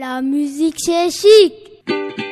La 0.00 0.22
musique 0.22 0.76
c'est 0.78 1.10
chic. 1.10 2.27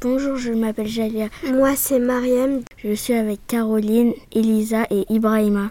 Bonjour, 0.00 0.36
je 0.36 0.52
m'appelle 0.52 0.88
Jalia. 0.88 1.28
Moi, 1.46 1.76
c'est 1.76 2.00
Mariam. 2.00 2.62
Je 2.78 2.94
suis 2.94 3.12
avec 3.14 3.46
Caroline, 3.46 4.12
Elisa 4.32 4.88
et 4.90 5.04
Ibrahima. 5.08 5.70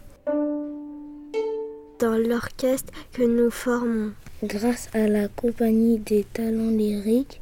Dans 1.99 2.17
l'orchestre 2.17 2.93
que 3.11 3.23
nous 3.23 3.51
formons. 3.51 4.13
Grâce 4.43 4.87
à 4.93 5.09
la 5.09 5.27
compagnie 5.27 5.99
des 5.99 6.23
talents 6.23 6.71
lyriques, 6.71 7.41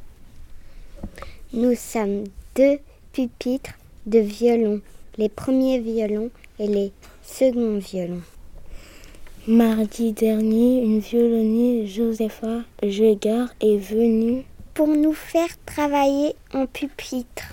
Nous 1.52 1.76
sommes 1.76 2.24
deux 2.56 2.78
pupitres 3.12 3.74
de 4.06 4.18
violon, 4.18 4.80
les 5.18 5.28
premiers 5.28 5.78
violons 5.78 6.30
et 6.58 6.66
les 6.66 6.90
seconds 7.22 7.78
violons. 7.78 8.22
mardi 9.46 10.12
dernier, 10.12 10.82
une 10.82 10.98
violoniste, 10.98 11.94
Josepha 11.94 12.62
Jegard, 12.82 13.54
est 13.60 13.78
venue. 13.78 14.44
Pour 14.74 14.88
nous 14.88 15.12
faire 15.12 15.48
travailler 15.66 16.34
en 16.54 16.66
pupitre. 16.66 17.44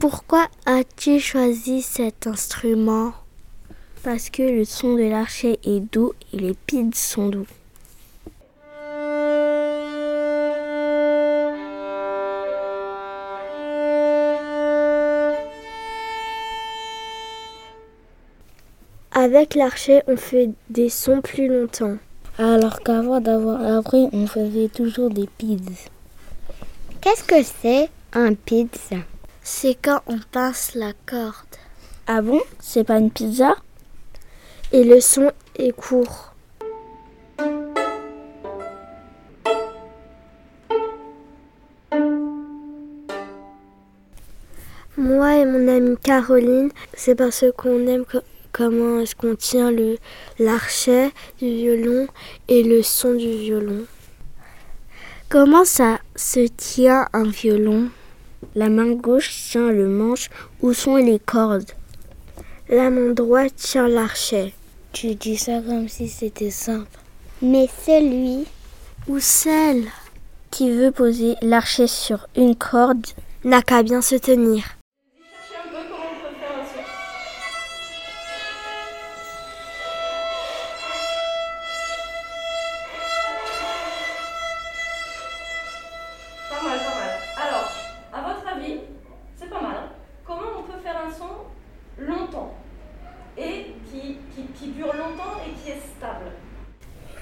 Pourquoi 0.00 0.48
as-tu 0.66 1.20
choisi 1.20 1.80
cet 1.80 2.26
instrument? 2.26 3.12
Parce 4.02 4.30
que 4.30 4.42
le 4.42 4.64
son 4.64 4.94
de 4.94 5.04
l'archet 5.04 5.58
est 5.64 5.80
doux 5.80 6.12
et 6.32 6.38
les 6.38 6.54
pides 6.54 6.94
sont 6.94 7.28
doux. 7.28 7.46
Avec 19.12 19.54
l'archet, 19.54 20.02
on 20.08 20.16
fait 20.16 20.50
des 20.68 20.88
sons 20.90 21.20
plus 21.20 21.48
longtemps. 21.48 21.96
Alors 22.38 22.80
qu'avant 22.80 23.20
d'avoir 23.20 23.62
appris, 23.78 24.08
on 24.12 24.26
faisait 24.26 24.68
toujours 24.68 25.10
des 25.10 25.28
pids. 25.38 25.60
Qu'est-ce 27.00 27.22
que 27.24 27.42
c'est 27.42 27.88
un 28.12 28.34
pizza? 28.34 28.96
C'est 29.42 29.74
quand 29.80 30.00
on 30.06 30.18
pince 30.32 30.74
la 30.74 30.92
corde. 31.06 31.56
Ah 32.06 32.22
bon? 32.22 32.40
C'est 32.60 32.84
pas 32.84 32.98
une 32.98 33.10
pizza? 33.10 33.54
Et 34.72 34.84
le 34.84 35.00
son 35.00 35.30
est 35.56 35.72
court. 35.72 36.32
Moi 44.96 45.36
et 45.38 45.44
mon 45.44 45.68
amie 45.68 45.96
Caroline, 46.02 46.70
c'est 46.94 47.14
parce 47.16 47.44
qu'on 47.56 47.86
aime 47.86 48.04
co- 48.04 48.20
comment 48.54 49.00
est-ce 49.00 49.16
qu'on 49.16 49.34
tient 49.34 49.72
le 49.72 49.98
l'archet 50.38 51.10
du 51.40 51.46
violon 51.46 52.06
et 52.46 52.62
le 52.62 52.82
son 52.84 53.12
du 53.14 53.32
violon. 53.38 53.84
Comment 55.28 55.64
ça 55.64 55.98
se 56.14 56.46
tient 56.46 57.08
un 57.12 57.24
violon? 57.24 57.90
La 58.54 58.68
main 58.68 58.92
gauche 58.92 59.50
tient 59.50 59.72
le 59.72 59.88
manche 59.88 60.30
où 60.62 60.72
sont 60.72 60.96
les 60.96 61.18
cordes? 61.18 61.72
La 62.68 62.90
main 62.90 63.12
droite 63.12 63.56
tient 63.56 63.88
l'archet. 63.88 64.54
Tu 64.92 65.16
dis 65.16 65.36
ça 65.36 65.60
comme 65.60 65.88
si 65.88 66.08
c'était 66.08 66.50
simple. 66.50 66.98
Mais 67.42 67.68
celui, 67.84 68.46
Ou 69.06 69.18
celle 69.18 69.84
qui 70.50 70.70
veut 70.70 70.92
poser 70.92 71.34
l'archet 71.42 71.88
sur 71.88 72.26
une 72.36 72.56
corde 72.56 73.06
n'a 73.42 73.60
qu'à 73.60 73.82
bien 73.82 74.00
se 74.00 74.14
tenir. 74.14 74.64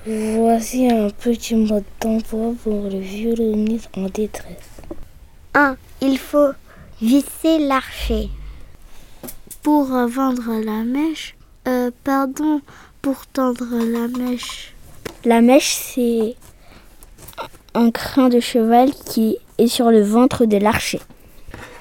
Voici 0.04 0.90
un 0.90 1.10
petit 1.10 1.54
mot 1.54 1.80
d'emploi 2.00 2.54
pour 2.64 2.90
le 2.90 2.98
violoniste 2.98 3.88
en 3.96 4.06
détresse. 4.06 4.82
1. 5.54 5.76
Il 6.00 6.18
faut 6.18 6.50
visser 7.00 7.60
l'archet. 7.60 8.28
Pour 9.62 9.84
vendre 9.84 10.60
la 10.64 10.82
mèche, 10.82 11.36
euh, 11.68 11.92
pardon, 12.02 12.62
pour 13.00 13.28
tendre 13.28 13.64
la 13.70 14.08
mèche. 14.08 14.74
La 15.24 15.40
mèche, 15.40 15.72
c'est 15.72 16.34
un 17.74 17.92
crin 17.92 18.28
de 18.28 18.40
cheval 18.40 18.90
qui 18.92 19.38
est 19.58 19.68
sur 19.68 19.92
le 19.92 20.02
ventre 20.02 20.46
de 20.46 20.56
l'archer. 20.56 21.00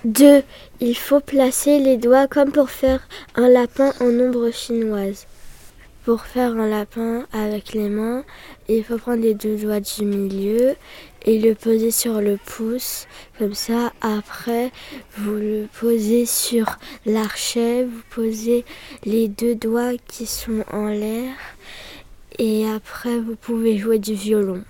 2. 0.05 0.43
Il 0.79 0.95
faut 0.95 1.21
placer 1.21 1.79
les 1.79 1.97
doigts 1.97 2.27
comme 2.27 2.51
pour 2.51 2.69
faire 2.69 2.99
un 3.33 3.49
lapin 3.49 3.93
en 3.99 4.09
ombre 4.09 4.51
chinoise. 4.51 5.25
Pour 6.03 6.21
faire 6.21 6.57
un 6.57 6.67
lapin 6.67 7.27
avec 7.31 7.73
les 7.73 7.87
mains, 7.87 8.23
il 8.67 8.83
faut 8.83 8.97
prendre 8.97 9.21
les 9.21 9.35
deux 9.35 9.55
doigts 9.55 9.79
du 9.79 10.03
milieu 10.03 10.75
et 11.23 11.39
le 11.39 11.53
poser 11.53 11.91
sur 11.91 12.21
le 12.21 12.37
pouce. 12.37 13.05
Comme 13.37 13.53
ça, 13.53 13.93
après, 14.01 14.71
vous 15.17 15.35
le 15.35 15.67
posez 15.79 16.25
sur 16.25 16.79
l'archet, 17.05 17.85
vous 17.85 18.01
posez 18.09 18.65
les 19.05 19.27
deux 19.27 19.53
doigts 19.53 19.93
qui 20.07 20.25
sont 20.25 20.63
en 20.71 20.87
l'air 20.87 21.35
et 22.39 22.67
après, 22.67 23.19
vous 23.19 23.35
pouvez 23.35 23.77
jouer 23.77 23.99
du 23.99 24.15
violon. 24.15 24.63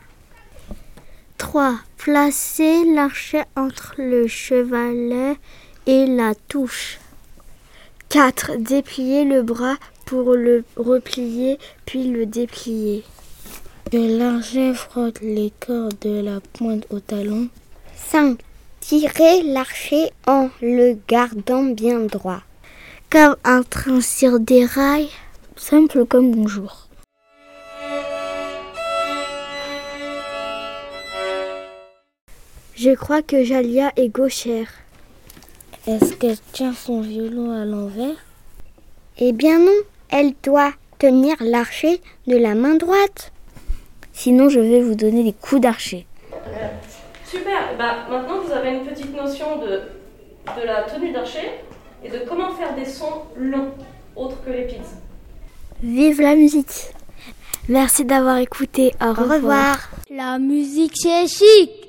3. 1.38 1.76
Placez 1.98 2.84
l'archet 2.94 3.46
entre 3.56 3.96
le 3.98 4.28
chevalet 4.28 5.38
et 5.86 6.06
la 6.06 6.36
touche. 6.36 7.00
4. 8.10 8.58
Dépliez 8.58 9.24
le 9.24 9.42
bras 9.42 9.78
pour 10.12 10.34
le 10.34 10.66
replier 10.76 11.58
puis 11.86 12.04
le 12.04 12.26
déplier. 12.26 13.06
Que 13.90 14.18
l'archet 14.20 14.74
frotte 14.74 15.22
les 15.22 15.54
cordes 15.66 15.96
de 16.02 16.20
la 16.20 16.42
pointe 16.52 16.86
au 16.90 17.00
talon. 17.00 17.48
5. 17.96 18.38
Tirez 18.82 19.42
l'archet 19.44 20.12
en 20.28 20.50
le 20.62 20.98
gardant 21.08 21.64
bien 21.64 22.02
droit. 22.02 22.42
Comme 23.10 23.38
un 23.46 23.64
train 23.64 24.02
sur 24.02 24.42
des 24.42 24.66
rails. 24.66 25.08
Simple 25.56 26.06
comme 26.06 26.32
bonjour. 26.32 26.90
Je 32.76 32.94
crois 32.96 33.22
que 33.22 33.46
Jalia 33.46 33.94
est 33.96 34.10
gauchère. 34.10 34.68
Est-ce 35.88 36.16
qu'elle 36.16 36.40
tient 36.52 36.74
son 36.74 37.00
violon 37.00 37.52
à 37.52 37.64
l'envers? 37.64 38.18
Eh 39.18 39.34
bien 39.34 39.60
non, 39.60 39.72
elle 40.12 40.34
doit 40.44 40.72
tenir 41.00 41.36
l'archet 41.40 42.00
de 42.28 42.38
la 42.38 42.54
main 42.54 42.76
droite. 42.76 43.32
Sinon, 44.14 44.50
je 44.50 44.60
vais 44.60 44.82
vous 44.82 44.96
donner 44.96 45.24
des 45.24 45.34
coups 45.34 45.62
d'archer. 45.62 46.06
Super. 47.26 47.76
Bah, 47.78 48.06
maintenant, 48.10 48.42
vous 48.42 48.52
avez 48.52 48.72
une 48.78 48.86
petite 48.86 49.16
notion 49.16 49.58
de, 49.58 49.68
de 50.60 50.66
la 50.66 50.84
tenue 50.84 51.12
d'archer 51.12 51.50
et 52.04 52.10
de 52.10 52.20
comment 52.28 52.52
faire 52.52 52.76
des 52.76 52.86
sons 52.86 53.24
longs, 53.38 53.72
autres 54.16 54.38
que 54.46 54.52
les 54.52 54.64
pids. 54.64 54.76
Vive 55.82 56.22
la 56.22 56.36
musique 56.36 56.94
Merci 57.70 58.06
d'avoir 58.06 58.38
écouté. 58.38 58.94
Au, 59.02 59.06
Au 59.10 59.14
revoir. 59.14 59.90
La 60.10 60.40
musique 60.40 60.94
c'est 60.96 61.28
chic. 61.28 61.81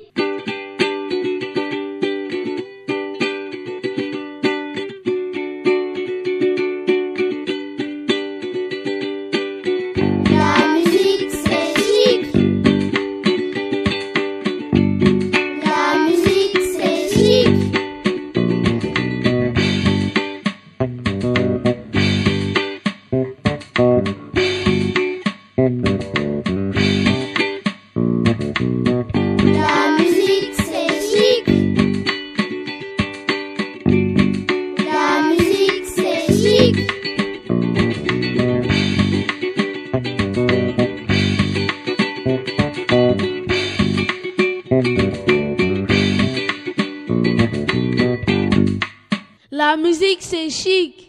Musique 49.77 50.21
c'est 50.21 50.49
chic. 50.49 51.07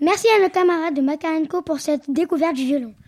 Merci 0.00 0.28
à 0.28 0.42
nos 0.42 0.48
camarades 0.48 0.94
de 0.94 1.02
Macarenco 1.02 1.62
pour 1.62 1.78
cette 1.78 2.10
découverte 2.10 2.54
du 2.54 2.64
violon. 2.64 2.94